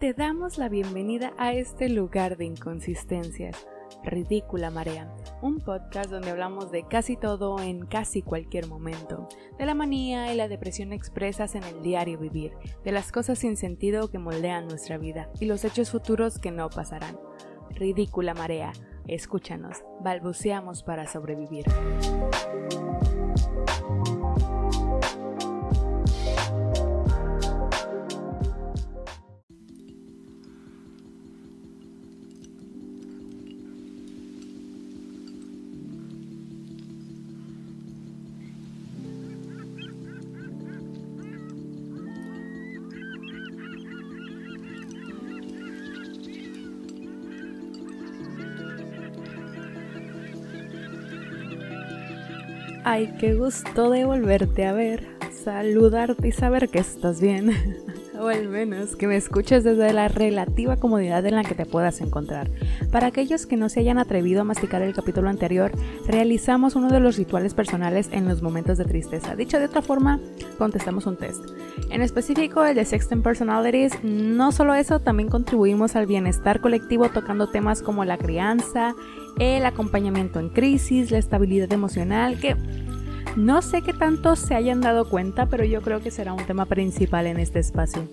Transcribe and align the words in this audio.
Te 0.00 0.14
damos 0.14 0.58
la 0.58 0.68
bienvenida 0.68 1.32
a 1.38 1.52
este 1.54 1.88
lugar 1.88 2.36
de 2.36 2.44
inconsistencias. 2.44 3.66
Ridícula 4.04 4.70
Marea, 4.70 5.12
un 5.42 5.58
podcast 5.58 6.08
donde 6.08 6.30
hablamos 6.30 6.70
de 6.70 6.86
casi 6.86 7.16
todo 7.16 7.58
en 7.60 7.84
casi 7.84 8.22
cualquier 8.22 8.68
momento, 8.68 9.28
de 9.58 9.66
la 9.66 9.74
manía 9.74 10.32
y 10.32 10.36
la 10.36 10.46
depresión 10.46 10.92
expresas 10.92 11.56
en 11.56 11.64
el 11.64 11.82
diario 11.82 12.16
vivir, 12.16 12.52
de 12.84 12.92
las 12.92 13.10
cosas 13.10 13.40
sin 13.40 13.56
sentido 13.56 14.08
que 14.08 14.20
moldean 14.20 14.68
nuestra 14.68 14.98
vida 14.98 15.30
y 15.40 15.46
los 15.46 15.64
hechos 15.64 15.90
futuros 15.90 16.38
que 16.38 16.52
no 16.52 16.70
pasarán. 16.70 17.18
Ridícula 17.70 18.34
Marea, 18.34 18.70
escúchanos, 19.08 19.78
balbuceamos 20.00 20.84
para 20.84 21.08
sobrevivir. 21.08 21.64
Ay, 52.90 53.12
qué 53.20 53.34
gusto 53.34 53.90
de 53.90 54.06
volverte 54.06 54.64
a 54.64 54.72
ver, 54.72 55.06
saludarte 55.44 56.28
y 56.28 56.32
saber 56.32 56.70
que 56.70 56.78
estás 56.78 57.20
bien. 57.20 57.50
O 58.20 58.28
al 58.28 58.48
menos 58.48 58.96
que 58.96 59.06
me 59.06 59.16
escuches 59.16 59.64
desde 59.64 59.92
la 59.92 60.08
relativa 60.08 60.76
comodidad 60.76 61.24
en 61.26 61.36
la 61.36 61.44
que 61.44 61.54
te 61.54 61.66
puedas 61.66 62.00
encontrar. 62.00 62.50
Para 62.90 63.08
aquellos 63.08 63.46
que 63.46 63.56
no 63.56 63.68
se 63.68 63.80
hayan 63.80 63.98
atrevido 63.98 64.40
a 64.40 64.44
masticar 64.44 64.82
el 64.82 64.94
capítulo 64.94 65.28
anterior, 65.28 65.70
realizamos 66.06 66.74
uno 66.76 66.88
de 66.88 67.00
los 67.00 67.16
rituales 67.16 67.54
personales 67.54 68.08
en 68.12 68.28
los 68.28 68.42
momentos 68.42 68.78
de 68.78 68.84
tristeza. 68.84 69.36
Dicho 69.36 69.58
de 69.58 69.66
otra 69.66 69.82
forma, 69.82 70.20
contestamos 70.58 71.06
un 71.06 71.16
test. 71.16 71.44
En 71.90 72.02
específico, 72.02 72.64
el 72.64 72.74
de 72.74 72.84
Sexten 72.84 73.22
Personalities, 73.22 73.92
no 74.02 74.52
solo 74.52 74.74
eso, 74.74 75.00
también 75.00 75.28
contribuimos 75.28 75.96
al 75.96 76.06
bienestar 76.06 76.60
colectivo 76.60 77.08
tocando 77.08 77.48
temas 77.48 77.82
como 77.82 78.04
la 78.04 78.18
crianza, 78.18 78.94
el 79.38 79.64
acompañamiento 79.64 80.40
en 80.40 80.48
crisis, 80.48 81.10
la 81.10 81.18
estabilidad 81.18 81.72
emocional, 81.72 82.38
que 82.40 82.56
no 83.36 83.62
sé 83.62 83.82
qué 83.82 83.92
tanto 83.92 84.36
se 84.36 84.54
hayan 84.54 84.80
dado 84.80 85.08
cuenta, 85.08 85.46
pero 85.46 85.64
yo 85.64 85.82
creo 85.82 86.00
que 86.00 86.10
será 86.10 86.32
un 86.32 86.44
tema 86.44 86.66
principal 86.66 87.26
en 87.26 87.38
este 87.38 87.58
espacio. 87.58 88.08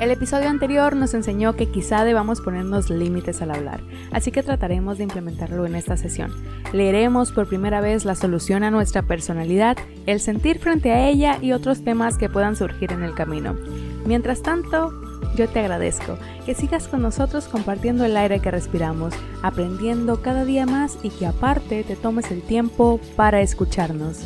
El 0.00 0.10
episodio 0.10 0.48
anterior 0.48 0.96
nos 0.96 1.12
enseñó 1.12 1.56
que 1.56 1.66
quizá 1.68 2.04
debamos 2.04 2.40
ponernos 2.40 2.88
límites 2.88 3.42
al 3.42 3.50
hablar, 3.50 3.80
así 4.12 4.32
que 4.32 4.42
trataremos 4.42 4.96
de 4.96 5.04
implementarlo 5.04 5.66
en 5.66 5.74
esta 5.74 5.98
sesión. 5.98 6.32
Leeremos 6.72 7.32
por 7.32 7.46
primera 7.46 7.82
vez 7.82 8.06
la 8.06 8.14
solución 8.14 8.64
a 8.64 8.70
nuestra 8.70 9.02
personalidad, 9.02 9.76
el 10.06 10.20
sentir 10.20 10.58
frente 10.58 10.90
a 10.90 11.06
ella 11.06 11.36
y 11.42 11.52
otros 11.52 11.84
temas 11.84 12.16
que 12.16 12.30
puedan 12.30 12.56
surgir 12.56 12.92
en 12.92 13.02
el 13.02 13.14
camino. 13.14 13.56
Mientras 14.06 14.40
tanto, 14.40 15.09
yo 15.36 15.48
te 15.48 15.60
agradezco 15.60 16.18
que 16.44 16.54
sigas 16.54 16.88
con 16.88 17.02
nosotros 17.02 17.48
compartiendo 17.48 18.04
el 18.04 18.16
aire 18.16 18.40
que 18.40 18.50
respiramos, 18.50 19.14
aprendiendo 19.42 20.22
cada 20.22 20.44
día 20.44 20.66
más 20.66 20.98
y 21.02 21.10
que 21.10 21.26
aparte 21.26 21.84
te 21.84 21.96
tomes 21.96 22.30
el 22.30 22.42
tiempo 22.42 23.00
para 23.16 23.40
escucharnos. 23.40 24.18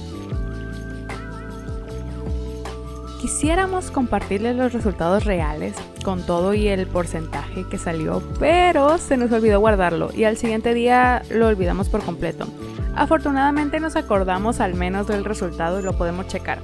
Quisiéramos 3.21 3.91
compartirles 3.91 4.55
los 4.55 4.75
resultados 4.75 5.25
reales 5.25 5.75
con 6.05 6.27
todo 6.27 6.53
y 6.53 6.69
el 6.69 6.87
porcentaje 6.87 7.65
que 7.71 7.79
salió, 7.79 8.23
pero 8.39 8.99
se 8.99 9.17
nos 9.17 9.33
olvidó 9.33 9.61
guardarlo 9.61 10.11
y 10.15 10.25
al 10.25 10.37
siguiente 10.37 10.75
día 10.75 11.23
lo 11.31 11.47
olvidamos 11.47 11.89
por 11.89 12.03
completo. 12.03 12.47
Afortunadamente 12.95 13.81
nos 13.81 13.97
acordamos 13.97 14.61
al 14.61 14.75
menos 14.75 15.07
del 15.07 15.25
resultado 15.25 15.81
y 15.81 15.83
lo 15.83 15.97
podemos 15.97 16.29
checar. 16.29 16.59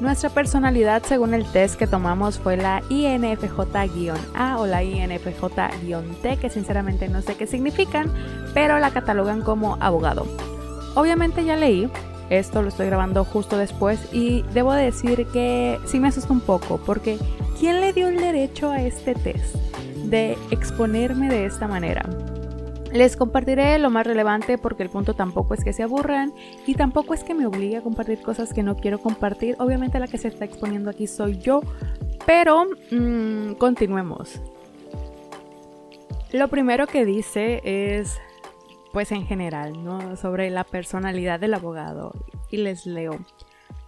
Nuestra 0.00 0.28
personalidad 0.28 1.04
según 1.04 1.34
el 1.34 1.44
test 1.44 1.76
que 1.76 1.86
tomamos 1.86 2.38
fue 2.38 2.56
la 2.56 2.82
INFJ-A 2.88 4.58
o 4.58 4.66
la 4.66 4.82
INFJ-T, 4.82 6.36
que 6.36 6.50
sinceramente 6.50 7.08
no 7.08 7.22
sé 7.22 7.36
qué 7.36 7.46
significan, 7.46 8.12
pero 8.52 8.78
la 8.78 8.90
catalogan 8.90 9.42
como 9.42 9.76
abogado. 9.80 10.26
Obviamente 10.96 11.44
ya 11.44 11.56
leí, 11.56 11.88
esto 12.28 12.62
lo 12.62 12.68
estoy 12.68 12.86
grabando 12.86 13.24
justo 13.24 13.56
después 13.56 14.00
y 14.12 14.42
debo 14.52 14.72
decir 14.72 15.26
que 15.32 15.78
sí 15.86 16.00
me 16.00 16.08
asusta 16.08 16.32
un 16.32 16.40
poco 16.40 16.78
porque 16.78 17.18
¿quién 17.58 17.80
le 17.80 17.92
dio 17.92 18.08
el 18.08 18.18
derecho 18.18 18.70
a 18.70 18.82
este 18.82 19.14
test 19.14 19.54
de 20.04 20.36
exponerme 20.50 21.28
de 21.28 21.46
esta 21.46 21.68
manera? 21.68 22.04
Les 22.94 23.16
compartiré 23.16 23.76
lo 23.80 23.90
más 23.90 24.06
relevante 24.06 24.56
porque 24.56 24.84
el 24.84 24.88
punto 24.88 25.14
tampoco 25.14 25.54
es 25.54 25.64
que 25.64 25.72
se 25.72 25.82
aburran 25.82 26.32
y 26.64 26.76
tampoco 26.76 27.12
es 27.12 27.24
que 27.24 27.34
me 27.34 27.44
obligue 27.44 27.78
a 27.78 27.82
compartir 27.82 28.22
cosas 28.22 28.52
que 28.52 28.62
no 28.62 28.76
quiero 28.76 29.00
compartir. 29.00 29.56
Obviamente 29.58 29.98
la 29.98 30.06
que 30.06 30.16
se 30.16 30.28
está 30.28 30.44
exponiendo 30.44 30.90
aquí 30.90 31.08
soy 31.08 31.38
yo, 31.38 31.60
pero 32.24 32.66
mm, 32.92 33.54
continuemos. 33.54 34.40
Lo 36.32 36.46
primero 36.46 36.86
que 36.86 37.04
dice 37.04 37.62
es, 37.64 38.16
pues 38.92 39.10
en 39.10 39.26
general, 39.26 39.84
¿no? 39.84 40.16
Sobre 40.16 40.50
la 40.50 40.62
personalidad 40.62 41.40
del 41.40 41.54
abogado. 41.54 42.12
Y 42.52 42.58
les 42.58 42.86
leo. 42.86 43.18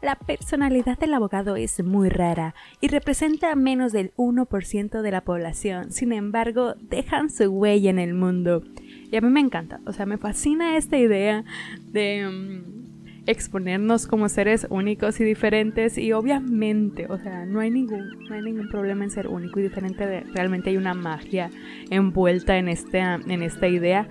La 0.03 0.17
personalidad 0.17 0.99
del 0.99 1.15
abogado 1.15 1.57
es 1.57 1.83
muy 1.83 2.09
rara 2.09 2.55
y 2.81 2.89
representa 2.89 3.55
menos 3.55 3.93
del 3.93 4.13
1% 4.17 5.01
de 5.01 5.11
la 5.11 5.23
población. 5.23 5.91
Sin 5.91 6.13
embargo, 6.13 6.75
dejan 6.81 7.31
su 7.31 7.45
huella 7.45 7.91
en 7.91 7.99
el 7.99 8.13
mundo. 8.13 8.63
Y 9.11 9.17
a 9.17 9.21
mí 9.21 9.29
me 9.29 9.41
encanta, 9.41 9.81
o 9.87 9.93
sea, 9.93 10.07
me 10.07 10.19
fascina 10.19 10.77
esta 10.77 10.99
idea 10.99 11.45
de 11.93 12.27
mm, 12.29 12.87
exponernos 13.27 14.07
como 14.07 14.29
seres 14.29 14.67
únicos 14.71 15.21
y 15.21 15.25
diferentes 15.25 15.99
y 15.99 16.13
obviamente, 16.13 17.07
o 17.09 17.19
sea, 17.19 17.45
no 17.45 17.61
hay 17.61 17.71
ningún, 17.71 18.27
no 18.29 18.35
hay 18.35 18.43
ningún 18.43 18.69
problema 18.69 19.05
en 19.05 19.11
ser 19.11 19.29
único 19.29 19.61
y 19.61 19.65
diferente, 19.65 20.25
realmente 20.33 20.71
hay 20.71 20.77
una 20.77 20.95
magia 20.95 21.51
envuelta 21.91 22.57
en, 22.57 22.69
este, 22.69 22.99
en 22.99 23.43
esta 23.43 23.69
idea, 23.69 24.09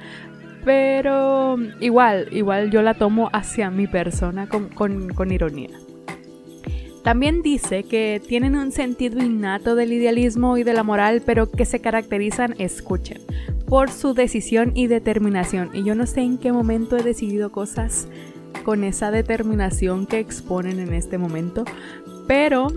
pero 0.63 1.57
igual, 1.79 2.27
igual 2.31 2.71
yo 2.71 2.81
la 2.81 2.93
tomo 2.93 3.29
hacia 3.33 3.69
mi 3.69 3.87
persona 3.87 4.47
con, 4.47 4.69
con 4.69 5.31
ironía. 5.31 5.69
También 7.03 7.43
dice 7.43 7.83
que 7.83 8.19
tienen 8.27 8.55
un 8.55 8.71
sentido 8.71 9.23
innato 9.23 9.75
del 9.75 9.93
idealismo 9.93 10.57
y 10.57 10.63
de 10.63 10.73
la 10.73 10.81
moral, 10.81 11.21
pero 11.23 11.51
que 11.51 11.63
se 11.63 11.79
caracterizan, 11.79 12.55
escuchen, 12.57 13.21
por 13.67 13.91
su 13.91 14.13
decisión 14.13 14.71
y 14.75 14.87
determinación. 14.87 15.69
Y 15.73 15.83
yo 15.83 15.95
no 15.95 16.05
sé 16.05 16.21
en 16.21 16.37
qué 16.37 16.51
momento 16.51 16.97
he 16.97 17.03
decidido 17.03 17.51
cosas 17.51 18.07
con 18.63 18.83
esa 18.83 19.11
determinación 19.11 20.05
que 20.05 20.19
exponen 20.19 20.79
en 20.79 20.93
este 20.93 21.17
momento, 21.17 21.65
pero 22.27 22.67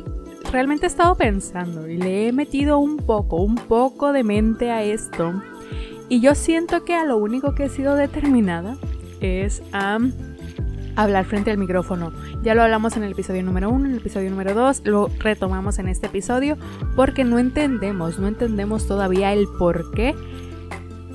realmente 0.52 0.86
he 0.86 0.88
estado 0.88 1.14
pensando 1.14 1.88
y 1.88 1.96
le 1.96 2.28
he 2.28 2.32
metido 2.32 2.78
un 2.78 2.98
poco, 2.98 3.36
un 3.36 3.56
poco 3.56 4.12
de 4.12 4.24
mente 4.24 4.70
a 4.70 4.82
esto. 4.82 5.42
Y 6.08 6.20
yo 6.20 6.34
siento 6.34 6.84
que 6.84 6.94
a 6.94 7.04
lo 7.04 7.16
único 7.18 7.54
que 7.54 7.64
he 7.64 7.68
sido 7.68 7.94
determinada 7.94 8.76
es 9.20 9.62
a 9.72 9.98
hablar 10.96 11.24
frente 11.26 11.50
al 11.50 11.58
micrófono. 11.58 12.12
Ya 12.42 12.54
lo 12.54 12.62
hablamos 12.62 12.96
en 12.96 13.04
el 13.04 13.12
episodio 13.12 13.42
número 13.42 13.70
1, 13.70 13.86
en 13.86 13.92
el 13.92 13.98
episodio 13.98 14.30
número 14.30 14.54
2, 14.54 14.82
lo 14.84 15.08
retomamos 15.18 15.78
en 15.78 15.88
este 15.88 16.06
episodio 16.06 16.56
porque 16.96 17.24
no 17.24 17.38
entendemos, 17.38 18.18
no 18.18 18.26
entendemos 18.26 18.86
todavía 18.86 19.32
el 19.32 19.46
por 19.58 19.92
qué 19.92 20.14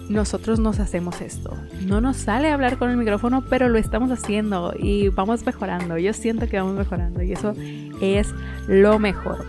nosotros 0.10 0.60
nos 0.60 0.80
hacemos 0.80 1.22
esto. 1.22 1.58
No 1.86 2.02
nos 2.02 2.18
sale 2.18 2.50
hablar 2.50 2.78
con 2.78 2.90
el 2.90 2.98
micrófono, 2.98 3.44
pero 3.50 3.70
lo 3.70 3.78
estamos 3.78 4.12
haciendo 4.12 4.74
y 4.78 5.10
vamos 5.10 5.46
mejorando. 5.46 5.98
Yo 5.98 6.14
siento 6.14 6.48
que 6.48 6.60
vamos 6.60 6.76
mejorando 6.76 7.22
y 7.22 7.32
eso 7.34 7.56
es 8.02 8.34
lo 8.68 9.00
mejor. 9.00 9.46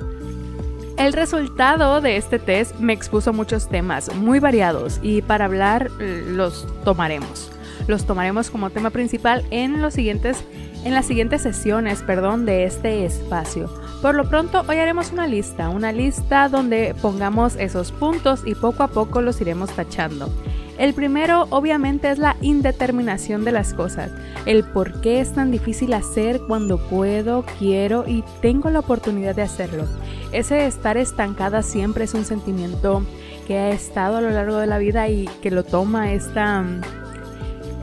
El 0.96 1.12
resultado 1.12 2.00
de 2.00 2.16
este 2.16 2.38
test 2.38 2.78
me 2.78 2.92
expuso 2.92 3.32
muchos 3.32 3.68
temas 3.68 4.14
muy 4.14 4.38
variados 4.38 5.00
y 5.02 5.22
para 5.22 5.46
hablar 5.46 5.90
los 5.98 6.66
tomaremos 6.84 7.50
los 7.86 8.04
tomaremos 8.04 8.50
como 8.50 8.70
tema 8.70 8.90
principal 8.90 9.44
en, 9.50 9.82
los 9.82 9.94
siguientes, 9.94 10.44
en 10.84 10.94
las 10.94 11.06
siguientes 11.06 11.42
sesiones 11.42 12.02
perdón, 12.02 12.46
de 12.46 12.64
este 12.64 13.04
espacio. 13.04 13.70
Por 14.02 14.14
lo 14.14 14.28
pronto, 14.28 14.64
hoy 14.68 14.76
haremos 14.76 15.12
una 15.12 15.26
lista, 15.26 15.68
una 15.68 15.92
lista 15.92 16.48
donde 16.48 16.94
pongamos 17.00 17.56
esos 17.56 17.92
puntos 17.92 18.42
y 18.44 18.54
poco 18.54 18.82
a 18.82 18.88
poco 18.88 19.22
los 19.22 19.40
iremos 19.40 19.70
tachando. 19.70 20.30
El 20.78 20.92
primero 20.92 21.46
obviamente 21.50 22.10
es 22.10 22.18
la 22.18 22.36
indeterminación 22.40 23.44
de 23.44 23.52
las 23.52 23.74
cosas, 23.74 24.10
el 24.44 24.64
por 24.64 25.00
qué 25.00 25.20
es 25.20 25.32
tan 25.32 25.50
difícil 25.50 25.92
hacer 25.92 26.40
cuando 26.48 26.78
puedo, 26.78 27.44
quiero 27.58 28.04
y 28.06 28.24
tengo 28.42 28.70
la 28.70 28.80
oportunidad 28.80 29.36
de 29.36 29.42
hacerlo. 29.42 29.84
Ese 30.32 30.66
estar 30.66 30.96
estancada 30.96 31.62
siempre 31.62 32.04
es 32.04 32.14
un 32.14 32.24
sentimiento 32.24 33.04
que 33.46 33.58
ha 33.58 33.70
estado 33.70 34.16
a 34.16 34.20
lo 34.20 34.30
largo 34.30 34.56
de 34.56 34.66
la 34.66 34.78
vida 34.78 35.08
y 35.08 35.28
que 35.42 35.50
lo 35.50 35.64
toma 35.64 36.12
esta 36.12 36.64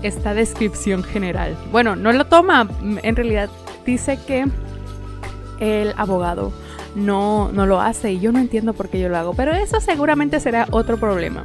esta 0.03 0.33
descripción 0.33 1.03
general. 1.03 1.55
Bueno, 1.71 1.95
no 1.95 2.11
lo 2.11 2.25
toma, 2.25 2.67
en 2.81 3.15
realidad 3.15 3.49
dice 3.85 4.17
que 4.25 4.47
el 5.59 5.93
abogado 5.95 6.51
no, 6.95 7.51
no 7.51 7.65
lo 7.65 7.79
hace 7.79 8.13
y 8.13 8.19
yo 8.19 8.31
no 8.31 8.39
entiendo 8.39 8.73
por 8.73 8.89
qué 8.89 8.99
yo 8.99 9.09
lo 9.09 9.17
hago, 9.17 9.33
pero 9.33 9.53
eso 9.53 9.79
seguramente 9.79 10.39
será 10.39 10.67
otro 10.71 10.97
problema. 10.97 11.43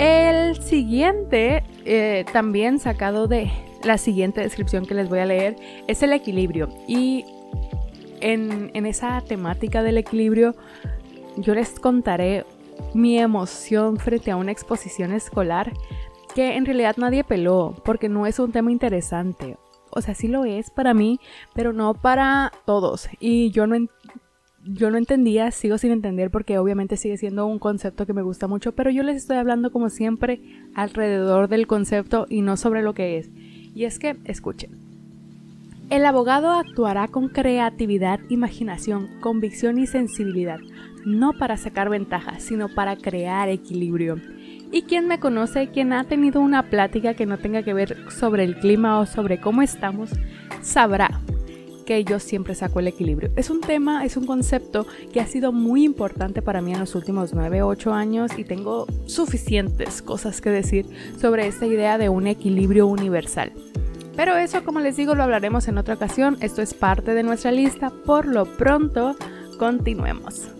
El 0.00 0.56
siguiente, 0.62 1.62
eh, 1.84 2.24
también 2.32 2.78
sacado 2.78 3.26
de 3.26 3.52
la 3.84 3.98
siguiente 3.98 4.40
descripción 4.40 4.86
que 4.86 4.94
les 4.94 5.10
voy 5.10 5.18
a 5.18 5.26
leer, 5.26 5.56
es 5.88 6.02
el 6.02 6.14
equilibrio. 6.14 6.70
Y 6.88 7.26
en, 8.20 8.70
en 8.72 8.86
esa 8.86 9.20
temática 9.20 9.82
del 9.82 9.98
equilibrio, 9.98 10.54
yo 11.36 11.54
les 11.54 11.78
contaré 11.78 12.46
mi 12.94 13.18
emoción 13.18 13.98
frente 13.98 14.30
a 14.30 14.36
una 14.36 14.52
exposición 14.52 15.12
escolar 15.12 15.70
que 16.34 16.56
en 16.56 16.64
realidad 16.64 16.96
nadie 16.96 17.22
peló 17.22 17.74
porque 17.84 18.08
no 18.08 18.26
es 18.26 18.38
un 18.38 18.52
tema 18.52 18.72
interesante. 18.72 19.58
O 19.90 20.00
sea, 20.00 20.14
sí 20.14 20.28
lo 20.28 20.46
es 20.46 20.70
para 20.70 20.94
mí, 20.94 21.20
pero 21.52 21.74
no 21.74 21.92
para 21.92 22.52
todos. 22.64 23.10
Y 23.18 23.50
yo 23.50 23.66
no, 23.66 23.76
yo 24.64 24.90
no 24.90 24.98
entendía, 24.98 25.50
sigo 25.50 25.78
sin 25.78 25.92
entender 25.92 26.30
porque 26.30 26.58
obviamente 26.58 26.96
sigue 26.96 27.16
siendo 27.16 27.46
un 27.46 27.58
concepto 27.58 28.06
que 28.06 28.12
me 28.12 28.22
gusta 28.22 28.46
mucho, 28.46 28.72
pero 28.72 28.90
yo 28.90 29.02
les 29.02 29.16
estoy 29.16 29.36
hablando 29.36 29.72
como 29.72 29.88
siempre 29.88 30.40
alrededor 30.74 31.48
del 31.48 31.66
concepto 31.66 32.26
y 32.28 32.42
no 32.42 32.56
sobre 32.56 32.82
lo 32.82 32.94
que 32.94 33.18
es. 33.18 33.30
Y 33.74 33.84
es 33.84 33.98
que, 33.98 34.16
escuchen, 34.24 34.70
el 35.88 36.04
abogado 36.04 36.50
actuará 36.50 37.08
con 37.08 37.28
creatividad, 37.28 38.20
imaginación, 38.28 39.08
convicción 39.20 39.78
y 39.78 39.86
sensibilidad, 39.86 40.58
no 41.04 41.32
para 41.32 41.56
sacar 41.56 41.88
ventaja, 41.88 42.38
sino 42.38 42.68
para 42.68 42.96
crear 42.96 43.48
equilibrio. 43.48 44.20
Y 44.72 44.82
quien 44.82 45.08
me 45.08 45.18
conoce, 45.18 45.68
quien 45.68 45.92
ha 45.92 46.04
tenido 46.04 46.40
una 46.40 46.70
plática 46.70 47.14
que 47.14 47.26
no 47.26 47.38
tenga 47.38 47.64
que 47.64 47.74
ver 47.74 47.96
sobre 48.10 48.44
el 48.44 48.56
clima 48.56 49.00
o 49.00 49.06
sobre 49.06 49.40
cómo 49.40 49.62
estamos, 49.62 50.10
sabrá 50.62 51.20
yo 51.98 52.18
siempre 52.20 52.54
saco 52.54 52.80
el 52.80 52.88
equilibrio. 52.88 53.30
Es 53.36 53.50
un 53.50 53.60
tema, 53.60 54.04
es 54.04 54.16
un 54.16 54.26
concepto 54.26 54.86
que 55.12 55.20
ha 55.20 55.26
sido 55.26 55.52
muy 55.52 55.84
importante 55.84 56.42
para 56.42 56.60
mí 56.60 56.72
en 56.72 56.80
los 56.80 56.94
últimos 56.94 57.34
9, 57.34 57.62
8 57.62 57.92
años 57.92 58.32
y 58.38 58.44
tengo 58.44 58.86
suficientes 59.06 60.02
cosas 60.02 60.40
que 60.40 60.50
decir 60.50 60.86
sobre 61.20 61.46
esta 61.46 61.66
idea 61.66 61.98
de 61.98 62.08
un 62.08 62.26
equilibrio 62.26 62.86
universal. 62.86 63.52
Pero 64.16 64.36
eso, 64.36 64.64
como 64.64 64.80
les 64.80 64.96
digo, 64.96 65.14
lo 65.14 65.22
hablaremos 65.22 65.66
en 65.68 65.78
otra 65.78 65.94
ocasión. 65.94 66.36
Esto 66.40 66.62
es 66.62 66.74
parte 66.74 67.14
de 67.14 67.22
nuestra 67.22 67.52
lista. 67.52 67.90
Por 67.90 68.26
lo 68.26 68.44
pronto, 68.44 69.16
continuemos 69.58 70.50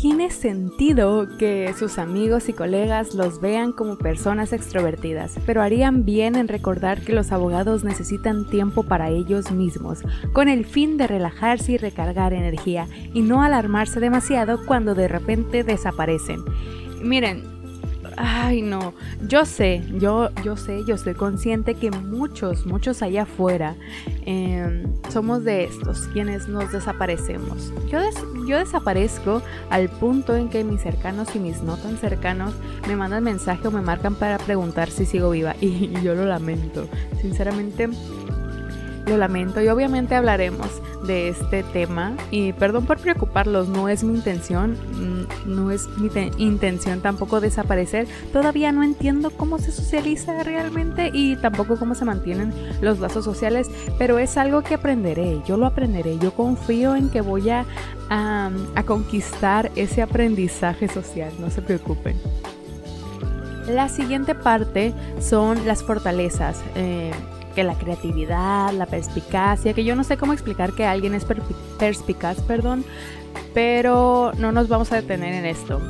tiene 0.00 0.30
sentido 0.30 1.26
que 1.38 1.74
sus 1.76 1.98
amigos 1.98 2.48
y 2.48 2.52
colegas 2.52 3.14
los 3.14 3.40
vean 3.40 3.72
como 3.72 3.98
personas 3.98 4.52
extrovertidas, 4.52 5.34
pero 5.44 5.60
harían 5.60 6.04
bien 6.04 6.36
en 6.36 6.46
recordar 6.46 7.00
que 7.00 7.12
los 7.12 7.32
abogados 7.32 7.82
necesitan 7.82 8.48
tiempo 8.48 8.84
para 8.84 9.10
ellos 9.10 9.50
mismos, 9.50 10.02
con 10.32 10.48
el 10.48 10.66
fin 10.66 10.98
de 10.98 11.08
relajarse 11.08 11.72
y 11.72 11.78
recargar 11.78 12.32
energía, 12.32 12.86
y 13.12 13.22
no 13.22 13.42
alarmarse 13.42 13.98
demasiado 13.98 14.64
cuando 14.66 14.94
de 14.94 15.08
repente 15.08 15.64
desaparecen. 15.64 16.44
Miren, 17.02 17.42
ay 18.16 18.62
no, 18.62 18.94
yo 19.26 19.44
sé, 19.44 19.82
yo, 19.98 20.30
yo 20.44 20.56
sé, 20.56 20.84
yo 20.84 20.94
estoy 20.94 21.14
consciente 21.14 21.74
que 21.74 21.90
muchos, 21.90 22.66
muchos 22.66 23.02
allá 23.02 23.22
afuera 23.22 23.74
em, 24.28 24.84
somos 25.08 25.42
de 25.42 25.64
estos, 25.64 26.00
quienes 26.08 26.48
nos 26.48 26.70
desaparecemos. 26.70 27.72
Yo, 27.90 27.98
yo 28.46 28.58
desaparezco 28.58 29.40
al 29.70 29.88
punto 29.88 30.36
en 30.36 30.50
que 30.50 30.64
mis 30.64 30.82
cercanos 30.82 31.34
y 31.34 31.38
mis 31.38 31.62
no 31.62 31.78
tan 31.78 31.96
cercanos 31.96 32.52
me 32.86 32.94
mandan 32.94 33.24
mensaje 33.24 33.66
o 33.66 33.70
me 33.70 33.80
marcan 33.80 34.14
para 34.14 34.36
preguntar 34.36 34.90
si 34.90 35.06
sigo 35.06 35.30
viva 35.30 35.56
y 35.60 35.92
yo 36.02 36.14
lo 36.14 36.26
lamento. 36.26 36.86
Sinceramente, 37.22 37.88
lo 39.08 39.16
lamento 39.16 39.60
y 39.60 39.68
obviamente 39.68 40.14
hablaremos 40.14 40.68
de 41.06 41.28
este 41.28 41.62
tema 41.62 42.14
y 42.30 42.52
perdón 42.52 42.86
por 42.86 42.98
preocuparlos, 42.98 43.68
no 43.68 43.88
es 43.88 44.04
mi 44.04 44.14
intención, 44.14 44.72
mm, 44.72 45.54
no 45.54 45.70
es 45.70 45.88
mi 45.98 46.10
intención 46.38 47.00
tampoco 47.00 47.40
desaparecer. 47.40 48.06
Todavía 48.32 48.72
no 48.72 48.82
entiendo 48.82 49.30
cómo 49.30 49.58
se 49.58 49.72
socializa 49.72 50.42
realmente 50.42 51.10
y 51.12 51.36
tampoco 51.36 51.76
cómo 51.76 51.94
se 51.94 52.04
mantienen 52.04 52.52
los 52.80 52.98
lazos 52.98 53.24
sociales, 53.24 53.70
pero 53.98 54.18
es 54.18 54.36
algo 54.36 54.62
que 54.62 54.74
aprenderé, 54.74 55.40
yo 55.46 55.56
lo 55.56 55.66
aprenderé, 55.66 56.18
yo 56.18 56.32
confío 56.32 56.96
en 56.96 57.10
que 57.10 57.20
voy 57.20 57.50
a, 57.50 57.64
a, 58.10 58.50
conquistar 58.84 59.70
ese 59.76 60.02
aprendizaje 60.02 60.88
social, 60.88 61.32
no 61.38 61.50
se 61.50 61.62
preocupen. 61.62 62.16
La 63.68 63.88
siguiente 63.88 64.34
parte 64.34 64.94
son 65.20 65.66
las 65.66 65.82
fortalezas. 65.82 66.62
Eh, 66.74 67.10
que 67.58 67.64
la 67.64 67.74
creatividad, 67.74 68.72
la 68.72 68.86
perspicacia, 68.86 69.74
que 69.74 69.82
yo 69.82 69.96
no 69.96 70.04
sé 70.04 70.16
cómo 70.16 70.32
explicar 70.32 70.74
que 70.74 70.84
alguien 70.84 71.12
es 71.12 71.26
perspicaz, 71.76 72.40
perdón, 72.42 72.84
pero 73.52 74.30
no 74.38 74.52
nos 74.52 74.68
vamos 74.68 74.92
a 74.92 74.94
detener 74.94 75.34
en 75.34 75.44
esto. 75.44 75.80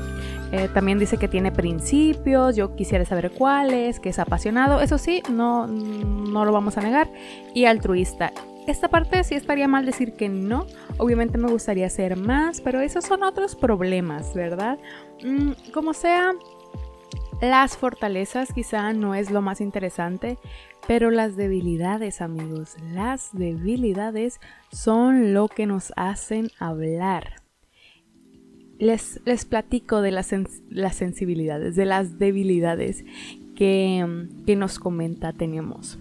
Eh, 0.51 0.71
también 0.73 0.99
dice 0.99 1.19
que 1.19 1.29
tiene 1.29 1.53
principios, 1.53 2.57
yo 2.57 2.75
quisiera 2.75 3.05
saber 3.05 3.33
cuáles, 3.33 4.01
que 4.01 4.09
es 4.09 4.19
apasionado, 4.19 4.81
eso 4.81 4.97
sí, 4.97 5.23
no, 5.29 5.67
no 5.67 6.47
lo 6.47 6.53
vamos 6.53 6.79
a 6.79 6.81
negar, 6.81 7.11
y 7.53 7.67
altruista. 7.67 8.33
Esta 8.67 8.89
parte 8.89 9.23
sí 9.23 9.35
estaría 9.35 9.69
mal 9.69 9.85
decir 9.85 10.15
que 10.15 10.31
no, 10.31 10.65
obviamente 10.97 11.37
me 11.37 11.51
gustaría 11.51 11.91
ser 11.91 12.17
más, 12.17 12.63
pero 12.63 12.81
esos 12.81 13.05
son 13.05 13.25
otros 13.25 13.57
problemas, 13.57 14.33
¿verdad? 14.33 14.79
Mm, 15.23 15.51
como 15.75 15.93
sea, 15.93 16.33
las 17.41 17.77
fortalezas 17.77 18.53
quizá 18.53 18.93
no 18.93 19.15
es 19.15 19.31
lo 19.31 19.43
más 19.43 19.61
interesante, 19.61 20.39
pero 20.89 21.11
las 21.11 21.37
debilidades, 21.37 22.21
amigos, 22.21 22.77
las 22.93 23.31
debilidades 23.33 24.41
son 24.73 25.35
lo 25.35 25.47
que 25.47 25.67
nos 25.67 25.93
hacen 25.97 26.51
hablar. 26.59 27.43
Les, 28.79 29.21
les 29.25 29.45
platico 29.45 30.03
de 30.03 30.11
las, 30.11 30.35
las, 30.69 30.97
sensibilidades, 30.97 31.77
de 31.77 31.85
las 31.85 32.19
debilidades 32.19 33.05
que, 33.55 34.27
que 34.47 34.57
nos 34.57 34.79
comenta 34.79 35.33
tenemos. 35.33 35.99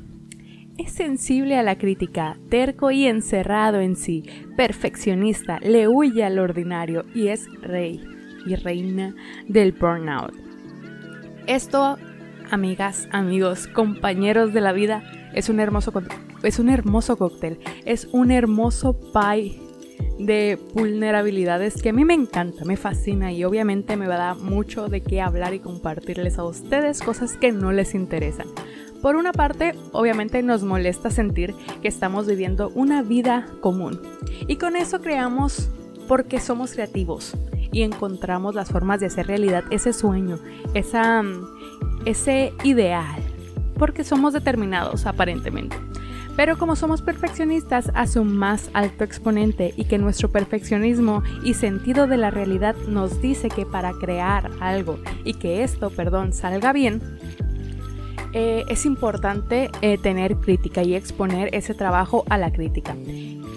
Es 0.78 0.92
sensible 0.92 1.58
a 1.58 1.64
la 1.64 1.78
crítica, 1.78 2.38
terco 2.50 2.92
y 2.92 3.06
encerrado 3.06 3.82
en 3.82 3.96
sí, 3.96 4.24
perfeccionista, 4.56 5.60
le 5.60 5.88
huye 5.88 6.24
al 6.24 6.38
ordinario 6.38 7.06
y 7.14 7.28
es 7.28 7.48
rey 7.62 8.04
y 8.46 8.56
reina 8.56 9.16
del 9.48 9.72
burnout 9.72 10.47
esto, 11.48 11.98
amigas, 12.52 13.08
amigos, 13.12 13.68
compañeros 13.68 14.54
de 14.54 14.62
la 14.62 14.74
vida, 14.74 15.04
es 15.34 15.50
un 15.50 15.60
hermoso, 15.60 15.92
es 16.44 16.60
un 16.60 16.70
hermoso 16.70 17.18
cóctel. 17.18 17.60
Es 17.86 18.08
un 18.12 18.32
hermoso 18.32 19.00
pie 19.14 19.60
de 20.20 20.60
vulnerabilidades 20.74 21.82
que 21.82 21.90
a 21.90 21.94
mí 21.94 22.06
me 22.06 22.14
encanta, 22.14 22.66
me 22.66 22.76
fascina 22.78 23.32
y 23.32 23.44
obviamente 23.44 23.98
me 23.98 24.08
va 24.08 24.16
a 24.16 24.18
dar 24.18 24.38
mucho 24.38 24.88
de 24.88 25.02
qué 25.02 25.22
hablar 25.22 25.54
y 25.54 25.60
compartirles 25.60 26.38
a 26.38 26.44
ustedes 26.44 27.02
cosas 27.02 27.38
que 27.38 27.52
no 27.52 27.72
les 27.72 27.96
interesan. 27.96 28.48
Por 29.02 29.16
una 29.16 29.32
parte, 29.32 29.76
obviamente 29.92 30.42
nos 30.42 30.64
molesta 30.64 31.12
sentir 31.12 31.54
que 31.82 31.88
estamos 31.88 32.26
viviendo 32.26 32.72
una 32.74 33.04
vida 33.04 33.48
común 33.62 34.02
y 34.48 34.56
con 34.56 34.76
eso 34.76 35.02
creamos 35.02 35.70
porque 36.08 36.40
somos 36.40 36.74
creativos 36.74 37.36
y 37.78 37.84
encontramos 37.84 38.56
las 38.56 38.72
formas 38.72 39.00
de 39.00 39.06
hacer 39.06 39.28
realidad 39.28 39.64
ese 39.70 39.94
sueño, 39.94 40.40
esa, 40.74 41.22
ese 42.06 42.52
ideal, 42.64 43.22
porque 43.78 44.04
somos 44.04 44.34
determinados 44.34 45.06
aparentemente. 45.06 45.78
Pero 46.36 46.58
como 46.58 46.76
somos 46.76 47.04
perfeccionistas 47.04 47.92
a 47.94 48.08
su 48.08 48.24
más 48.24 48.72
alto 48.74 49.04
exponente 49.04 49.76
y 49.78 49.86
que 49.86 50.00
nuestro 50.00 50.32
perfeccionismo 50.32 51.22
y 51.44 51.54
sentido 51.54 52.08
de 52.08 52.18
la 52.18 52.32
realidad 52.32 52.76
nos 52.88 53.22
dice 53.22 53.50
que 53.50 53.68
para 53.68 53.94
crear 53.94 54.50
algo 54.60 54.98
y 55.24 55.36
que 55.36 55.64
esto, 55.64 55.92
perdón, 55.92 56.34
salga 56.34 56.74
bien, 56.74 57.00
eh, 58.34 58.66
es 58.70 58.88
importante 58.88 59.70
eh, 59.84 60.00
tener 60.00 60.38
crítica 60.38 60.82
y 60.82 60.96
exponer 60.96 61.54
ese 61.54 61.76
trabajo 61.76 62.24
a 62.28 62.40
la 62.40 62.52
crítica. 62.52 62.96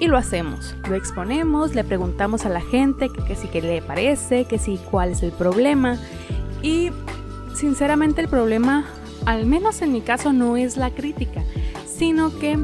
Y 0.00 0.08
lo 0.08 0.16
hacemos, 0.16 0.74
lo 0.88 0.94
exponemos, 0.94 1.74
le 1.74 1.84
preguntamos 1.84 2.46
a 2.46 2.48
la 2.48 2.62
gente 2.62 3.10
que, 3.10 3.36
sí 3.36 3.48
que 3.48 3.60
le 3.60 3.82
parece, 3.82 4.46
que 4.46 4.58
sí 4.58 4.80
cuál 4.90 5.10
es 5.10 5.22
el 5.22 5.30
problema. 5.30 5.98
Y 6.62 6.90
sinceramente 7.54 8.22
el 8.22 8.28
problema, 8.28 8.86
al 9.26 9.44
menos 9.44 9.82
en 9.82 9.92
mi 9.92 10.00
caso, 10.00 10.32
no 10.32 10.56
es 10.56 10.78
la 10.78 10.90
crítica, 10.90 11.42
sino 11.84 12.38
que, 12.38 12.58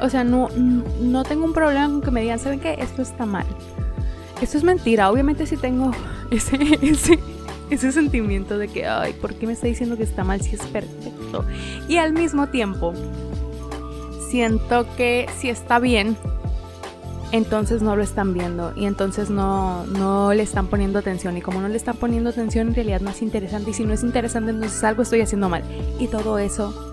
o 0.00 0.08
sea, 0.08 0.22
no, 0.22 0.48
no 1.00 1.24
tengo 1.24 1.44
un 1.44 1.52
problema 1.52 1.88
con 1.88 2.02
que 2.02 2.12
me 2.12 2.20
digan, 2.20 2.38
¿saben 2.38 2.60
qué? 2.60 2.76
Esto 2.78 3.02
está 3.02 3.26
mal. 3.26 3.46
Esto 4.40 4.58
es 4.58 4.62
mentira, 4.62 5.10
obviamente 5.10 5.44
sí 5.44 5.56
tengo 5.56 5.90
ese, 6.30 6.56
ese, 6.80 7.18
ese 7.68 7.90
sentimiento 7.90 8.58
de 8.58 8.68
que, 8.68 8.86
ay, 8.86 9.12
¿por 9.14 9.34
qué 9.34 9.48
me 9.48 9.54
está 9.54 9.66
diciendo 9.66 9.96
que 9.96 10.04
está 10.04 10.22
mal 10.22 10.40
si 10.40 10.54
es 10.54 10.64
perfecto? 10.66 11.44
Y 11.88 11.96
al 11.96 12.12
mismo 12.12 12.46
tiempo, 12.46 12.94
siento 14.28 14.86
que 14.96 15.26
si 15.38 15.48
está 15.48 15.78
bien, 15.78 16.16
entonces 17.32 17.82
no 17.82 17.94
lo 17.94 18.02
están 18.02 18.32
viendo 18.32 18.72
y 18.74 18.86
entonces 18.86 19.28
no, 19.28 19.84
no 19.86 20.32
le 20.32 20.42
están 20.42 20.66
poniendo 20.66 20.98
atención. 20.98 21.36
Y 21.36 21.40
como 21.40 21.60
no 21.60 21.68
le 21.68 21.76
están 21.76 21.96
poniendo 21.96 22.30
atención, 22.30 22.68
en 22.68 22.74
realidad 22.74 23.00
no 23.00 23.10
es 23.10 23.22
interesante. 23.22 23.70
Y 23.70 23.74
si 23.74 23.84
no 23.84 23.92
es 23.92 24.02
interesante, 24.02 24.50
entonces 24.50 24.82
algo 24.84 25.02
estoy 25.02 25.20
haciendo 25.20 25.48
mal. 25.48 25.62
Y 25.98 26.08
todo 26.08 26.38
eso, 26.38 26.92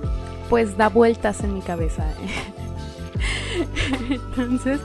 pues 0.50 0.78
da 0.78 0.90
vueltas 0.90 1.44
en 1.44 1.54
mi 1.54 1.62
cabeza. 1.62 2.06
Entonces, 4.10 4.80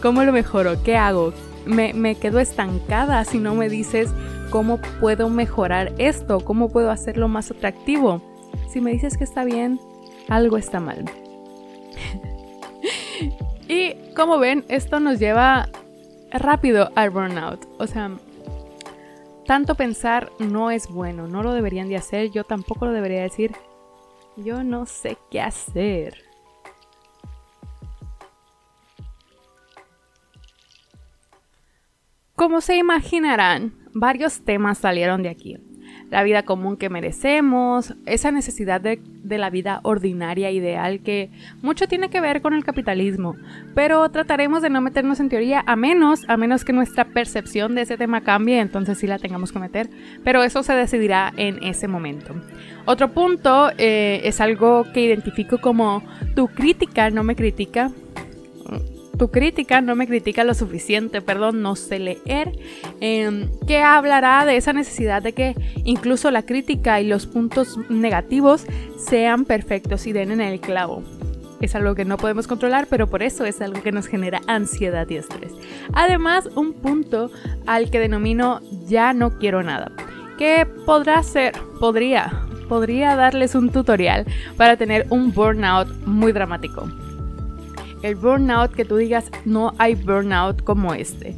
¿cómo 0.00 0.22
lo 0.22 0.32
mejoro? 0.32 0.82
¿Qué 0.82 0.96
hago? 0.96 1.32
Me, 1.66 1.92
me 1.94 2.16
quedo 2.16 2.38
estancada 2.38 3.24
si 3.24 3.38
no 3.38 3.54
me 3.54 3.68
dices 3.68 4.10
cómo 4.50 4.78
puedo 5.00 5.28
mejorar 5.28 5.92
esto, 5.98 6.40
cómo 6.40 6.68
puedo 6.68 6.90
hacerlo 6.90 7.28
más 7.28 7.50
atractivo. 7.50 8.20
Si 8.70 8.80
me 8.80 8.92
dices 8.92 9.16
que 9.16 9.24
está 9.24 9.44
bien, 9.44 9.80
algo 10.28 10.56
está 10.56 10.80
mal. 10.80 11.04
Y 13.72 13.96
como 14.14 14.38
ven, 14.38 14.66
esto 14.68 15.00
nos 15.00 15.18
lleva 15.18 15.70
rápido 16.30 16.90
al 16.94 17.08
burnout. 17.08 17.66
O 17.78 17.86
sea, 17.86 18.10
tanto 19.46 19.76
pensar 19.76 20.30
no 20.38 20.70
es 20.70 20.88
bueno, 20.88 21.26
no 21.26 21.42
lo 21.42 21.54
deberían 21.54 21.88
de 21.88 21.96
hacer, 21.96 22.30
yo 22.30 22.44
tampoco 22.44 22.84
lo 22.84 22.92
debería 22.92 23.22
decir. 23.22 23.52
Yo 24.36 24.62
no 24.62 24.84
sé 24.84 25.16
qué 25.30 25.40
hacer. 25.40 26.22
Como 32.34 32.60
se 32.60 32.76
imaginarán, 32.76 33.88
varios 33.94 34.44
temas 34.44 34.76
salieron 34.76 35.22
de 35.22 35.30
aquí 35.30 35.71
la 36.12 36.22
vida 36.22 36.42
común 36.42 36.76
que 36.76 36.90
merecemos, 36.90 37.94
esa 38.04 38.30
necesidad 38.30 38.82
de, 38.82 39.00
la 39.24 39.48
vida 39.48 39.80
ordinaria 39.82 40.50
ideal 40.50 41.00
que 41.00 41.30
mucho 41.62 41.88
tiene 41.88 42.10
que 42.10 42.20
ver 42.20 42.42
con 42.42 42.52
el 42.52 42.64
capitalismo, 42.64 43.34
pero 43.74 44.06
trataremos 44.10 44.60
de 44.60 44.68
no 44.68 44.82
meternos 44.82 45.20
en 45.20 45.30
teoría 45.30 45.64
a 45.66 45.74
menos, 45.74 46.28
a 46.28 46.36
menos 46.36 46.66
que 46.66 46.74
nuestra 46.74 47.06
percepción 47.06 47.74
de 47.74 47.82
ese 47.82 47.96
tema 47.96 48.20
cambie, 48.20 48.60
entonces 48.60 48.98
sí 48.98 49.06
la 49.06 49.18
tengamos 49.18 49.52
que 49.52 49.58
meter, 49.58 49.88
pero 50.22 50.42
eso 50.42 50.62
se 50.62 50.74
decidirá 50.74 51.32
en 51.38 51.64
ese 51.64 51.88
momento. 51.88 52.34
Otro 52.84 53.08
punto 53.12 53.70
eh, 53.78 54.20
es 54.24 54.42
algo 54.42 54.84
que 54.92 55.00
identifico 55.00 55.62
como 55.62 56.02
tu 56.34 56.46
crítica 56.48 57.08
no 57.08 57.24
me 57.24 57.36
critica, 57.36 57.90
tu 59.22 59.30
crítica 59.30 59.80
no 59.80 59.94
me 59.94 60.08
critica 60.08 60.42
lo 60.42 60.52
suficiente, 60.52 61.20
perdón, 61.22 61.62
no 61.62 61.76
sé 61.76 62.00
leer, 62.00 62.58
em, 62.98 63.48
que 63.68 63.80
hablará 63.80 64.44
de 64.44 64.56
esa 64.56 64.72
necesidad 64.72 65.22
de 65.22 65.32
que 65.32 65.54
incluso 65.84 66.32
la 66.32 66.42
crítica 66.42 67.00
y 67.00 67.06
los 67.06 67.28
puntos 67.28 67.78
negativos 67.88 68.66
sean 68.98 69.44
perfectos 69.44 70.08
y 70.08 70.12
den 70.12 70.32
en 70.32 70.40
el 70.40 70.58
clavo. 70.58 71.04
Es 71.60 71.76
algo 71.76 71.94
que 71.94 72.04
no 72.04 72.16
podemos 72.16 72.48
controlar, 72.48 72.88
pero 72.90 73.06
por 73.06 73.22
eso 73.22 73.44
es 73.44 73.60
algo 73.60 73.80
que 73.80 73.92
nos 73.92 74.08
genera 74.08 74.40
ansiedad 74.48 75.08
y 75.08 75.14
estrés. 75.14 75.52
Además, 75.92 76.48
un 76.56 76.72
punto 76.72 77.30
al 77.64 77.92
que 77.92 78.00
denomino 78.00 78.60
ya 78.88 79.12
no 79.12 79.38
quiero 79.38 79.62
nada, 79.62 79.92
que 80.36 80.66
podrá 80.84 81.22
ser, 81.22 81.54
podría, 81.78 82.42
podría 82.68 83.14
darles 83.14 83.54
un 83.54 83.70
tutorial 83.70 84.26
para 84.56 84.76
tener 84.76 85.06
un 85.10 85.32
burnout 85.32 85.86
muy 86.06 86.32
dramático 86.32 86.88
el 88.02 88.16
burnout 88.16 88.72
que 88.72 88.84
tú 88.84 88.96
digas 88.96 89.30
no 89.44 89.72
hay 89.78 89.94
burnout 89.94 90.62
como 90.62 90.94
este. 90.94 91.34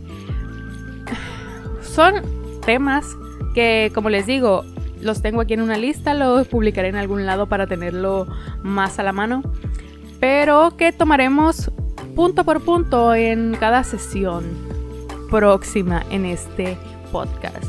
Son 1.82 2.22
temas 2.64 3.06
que, 3.54 3.92
como 3.94 4.10
les 4.10 4.26
digo, 4.26 4.64
los 5.00 5.22
tengo 5.22 5.40
aquí 5.40 5.54
en 5.54 5.60
una 5.60 5.76
lista, 5.76 6.14
los 6.14 6.48
publicaré 6.48 6.88
en 6.88 6.96
algún 6.96 7.26
lado 7.26 7.46
para 7.46 7.66
tenerlo 7.66 8.26
más 8.62 8.98
a 8.98 9.02
la 9.02 9.12
mano, 9.12 9.42
pero 10.18 10.76
que 10.76 10.92
tomaremos 10.92 11.70
punto 12.16 12.44
por 12.44 12.62
punto 12.62 13.14
en 13.14 13.56
cada 13.60 13.84
sesión 13.84 14.44
próxima 15.30 16.04
en 16.10 16.24
este 16.24 16.78
podcast. 17.12 17.64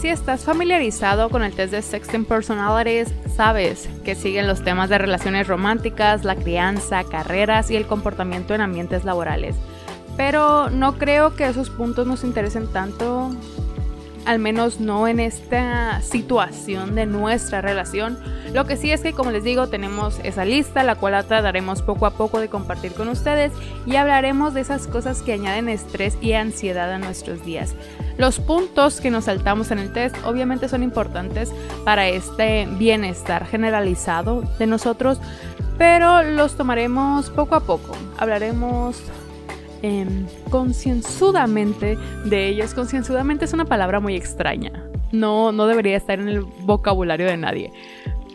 Si 0.00 0.08
estás 0.08 0.44
familiarizado 0.44 1.30
con 1.30 1.42
el 1.42 1.52
test 1.52 1.72
de 1.72 1.82
Sexting 1.82 2.24
Personalities, 2.24 3.12
sabes 3.34 3.88
que 4.04 4.14
siguen 4.14 4.46
los 4.46 4.62
temas 4.62 4.88
de 4.88 4.98
relaciones 4.98 5.46
románticas, 5.46 6.24
la 6.24 6.36
crianza, 6.36 7.04
carreras 7.04 7.70
y 7.70 7.76
el 7.76 7.86
comportamiento 7.86 8.54
en 8.54 8.60
ambientes 8.60 9.04
laborales. 9.04 9.56
Pero 10.16 10.70
no 10.70 10.96
creo 10.96 11.34
que 11.34 11.46
esos 11.46 11.70
puntos 11.70 12.06
nos 12.06 12.22
interesen 12.22 12.68
tanto 12.68 13.30
al 14.24 14.38
menos 14.38 14.80
no 14.80 15.06
en 15.08 15.20
esta 15.20 16.00
situación 16.02 16.94
de 16.94 17.06
nuestra 17.06 17.60
relación. 17.60 18.18
Lo 18.52 18.66
que 18.66 18.76
sí 18.76 18.90
es 18.90 19.00
que, 19.00 19.12
como 19.12 19.30
les 19.30 19.44
digo, 19.44 19.68
tenemos 19.68 20.20
esa 20.22 20.44
lista, 20.44 20.84
la 20.84 20.94
cual 20.94 21.24
trataremos 21.26 21.82
poco 21.82 22.06
a 22.06 22.12
poco 22.12 22.40
de 22.40 22.48
compartir 22.48 22.92
con 22.92 23.08
ustedes 23.08 23.52
y 23.86 23.96
hablaremos 23.96 24.54
de 24.54 24.60
esas 24.60 24.86
cosas 24.86 25.22
que 25.22 25.32
añaden 25.32 25.68
estrés 25.68 26.16
y 26.20 26.32
ansiedad 26.32 26.92
a 26.92 26.98
nuestros 26.98 27.44
días. 27.44 27.74
Los 28.16 28.38
puntos 28.38 29.00
que 29.00 29.10
nos 29.10 29.24
saltamos 29.24 29.70
en 29.70 29.80
el 29.80 29.92
test 29.92 30.16
obviamente 30.24 30.68
son 30.68 30.82
importantes 30.82 31.52
para 31.84 32.06
este 32.06 32.66
bienestar 32.78 33.46
generalizado 33.46 34.42
de 34.58 34.66
nosotros, 34.66 35.20
pero 35.78 36.22
los 36.22 36.56
tomaremos 36.56 37.30
poco 37.30 37.56
a 37.56 37.60
poco. 37.60 37.96
Hablaremos 38.18 39.02
Em, 39.86 40.26
concienzudamente 40.48 41.98
de 42.24 42.48
ellos. 42.48 42.72
Concienzudamente 42.72 43.44
es 43.44 43.52
una 43.52 43.66
palabra 43.66 44.00
muy 44.00 44.16
extraña. 44.16 44.72
No, 45.12 45.52
no 45.52 45.66
debería 45.66 45.98
estar 45.98 46.18
en 46.18 46.30
el 46.30 46.40
vocabulario 46.40 47.26
de 47.26 47.36
nadie. 47.36 47.70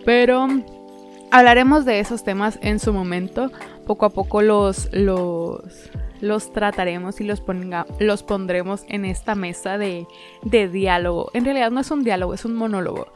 Pero 0.05 0.47
hablaremos 1.31 1.85
de 1.85 2.01
esos 2.01 2.23
temas 2.23 2.59
en 2.61 2.77
su 2.77 2.93
momento. 2.93 3.51
Poco 3.87 4.05
a 4.05 4.11
poco 4.11 4.43
los, 4.43 4.89
los, 4.93 5.89
los 6.21 6.53
trataremos 6.53 7.19
y 7.19 7.23
los, 7.23 7.41
los 7.97 8.21
pondremos 8.21 8.83
en 8.87 9.05
esta 9.05 9.33
mesa 9.33 9.79
de, 9.79 10.05
de 10.43 10.69
diálogo. 10.69 11.31
En 11.33 11.45
realidad 11.45 11.71
no 11.71 11.79
es 11.79 11.89
un 11.89 12.03
diálogo, 12.03 12.35
es 12.35 12.45
un 12.45 12.53
monólogo. 12.53 13.07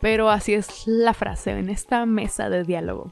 Pero 0.00 0.30
así 0.30 0.54
es 0.54 0.86
la 0.86 1.14
frase, 1.14 1.50
en 1.50 1.68
esta 1.68 2.06
mesa 2.06 2.48
de 2.48 2.62
diálogo. 2.62 3.10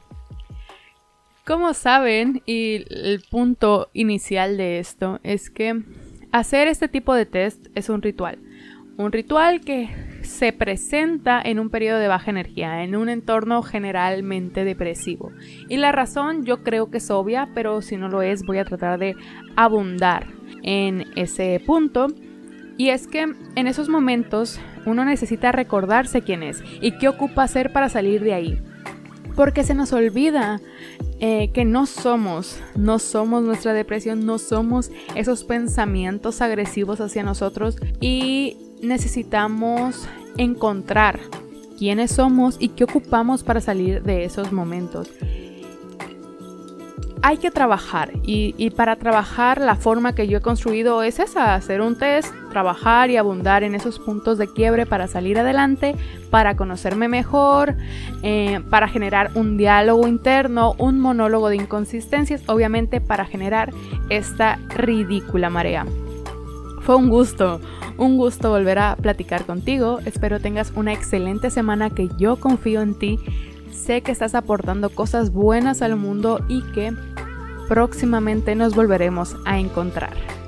Como 1.45 1.75
saben, 1.75 2.41
y 2.47 2.85
el 2.89 3.21
punto 3.29 3.89
inicial 3.93 4.57
de 4.57 4.79
esto 4.79 5.19
es 5.21 5.51
que 5.51 5.79
hacer 6.31 6.67
este 6.67 6.87
tipo 6.87 7.13
de 7.13 7.27
test 7.27 7.67
es 7.75 7.89
un 7.89 8.01
ritual. 8.01 8.39
Un 8.97 9.11
ritual 9.11 9.61
que 9.61 9.89
se 10.23 10.53
presenta 10.53 11.39
en 11.39 11.59
un 11.59 11.69
periodo 11.69 11.99
de 11.99 12.07
baja 12.07 12.31
energía, 12.31 12.83
en 12.83 12.95
un 12.95 13.09
entorno 13.09 13.61
generalmente 13.61 14.63
depresivo. 14.63 15.33
Y 15.69 15.77
la 15.77 15.91
razón 15.91 16.45
yo 16.45 16.63
creo 16.63 16.89
que 16.89 16.97
es 16.97 17.11
obvia, 17.11 17.49
pero 17.53 17.83
si 17.83 17.95
no 17.95 18.09
lo 18.09 18.23
es 18.23 18.41
voy 18.43 18.57
a 18.57 18.65
tratar 18.65 18.97
de 18.97 19.15
abundar 19.55 20.25
en 20.63 21.05
ese 21.15 21.61
punto. 21.63 22.07
Y 22.75 22.89
es 22.89 23.05
que 23.05 23.21
en 23.55 23.67
esos 23.67 23.87
momentos 23.87 24.59
uno 24.87 25.05
necesita 25.05 25.51
recordarse 25.51 26.23
quién 26.23 26.41
es 26.41 26.63
y 26.81 26.97
qué 26.97 27.07
ocupa 27.07 27.43
hacer 27.43 27.71
para 27.71 27.87
salir 27.87 28.23
de 28.23 28.33
ahí. 28.33 28.59
Porque 29.35 29.63
se 29.63 29.73
nos 29.73 29.91
olvida 29.93 30.61
eh, 31.19 31.51
que 31.53 31.65
no 31.65 31.85
somos, 31.85 32.59
no 32.75 32.99
somos 32.99 33.43
nuestra 33.43 33.73
depresión, 33.73 34.25
no 34.25 34.37
somos 34.39 34.91
esos 35.15 35.43
pensamientos 35.43 36.41
agresivos 36.41 37.01
hacia 37.01 37.23
nosotros 37.23 37.77
y 37.99 38.57
necesitamos 38.81 40.07
encontrar 40.37 41.19
quiénes 41.77 42.11
somos 42.11 42.55
y 42.59 42.69
qué 42.69 42.85
ocupamos 42.85 43.43
para 43.43 43.61
salir 43.61 44.03
de 44.03 44.23
esos 44.23 44.51
momentos 44.51 45.09
hay 47.25 47.37
que 47.37 47.49
trabajar. 47.49 48.11
Y, 48.21 48.69
para 48.75 48.97
trabajar 48.97 49.59
la 49.59 49.75
forma 49.75 50.13
que 50.13 50.27
yo 50.27 50.37
he 50.37 50.41
construido 50.41 51.01
es 51.01 51.17
esa, 51.17 51.55
hacer 51.55 51.81
un 51.81 51.97
test, 51.97 52.31
trabajar 52.51 53.09
y 53.09 53.17
abundar 53.17 53.63
en 53.63 53.73
esos 53.73 53.97
puntos 53.97 54.37
de 54.37 54.47
quiebre 54.47 54.85
para 54.85 55.07
salir 55.07 55.39
adelante, 55.39 55.95
para 56.29 56.55
conocerme 56.55 57.07
mejor, 57.07 57.77
eh, 58.21 58.61
para 58.69 58.87
generar 58.87 59.31
un 59.33 59.57
diálogo 59.57 60.07
interno, 60.07 60.75
un 60.77 60.99
monólogo 60.99 61.49
de 61.49 61.55
inconsistencias, 61.55 62.43
obviamente 62.45 63.01
para 63.01 63.25
generar 63.25 63.73
esta 64.09 64.59
ridícula 64.75 65.49
marea. 65.49 65.87
Fue 66.81 66.95
un 66.95 67.09
gusto, 67.09 67.59
un 67.97 68.17
gusto 68.17 68.51
volver 68.51 68.77
a 68.77 68.95
platicar 68.97 69.45
contigo, 69.45 69.97
espero 70.05 70.39
tengas 70.39 70.71
una 70.75 70.93
excelente 70.93 71.49
semana 71.49 71.89
que 71.89 72.07
yo 72.19 72.35
confío 72.35 72.83
en 72.83 72.93
ti. 72.93 73.17
Sé 73.71 74.01
que 74.01 74.11
estás 74.11 74.35
aportando 74.35 74.89
cosas 74.89 75.31
buenas 75.31 75.81
al 75.81 75.95
mundo 75.95 76.39
y 76.47 76.61
que 76.71 76.93
próximamente 77.67 78.55
nos 78.55 78.75
volveremos 78.75 79.35
a 79.45 79.59
encontrar. 79.59 80.44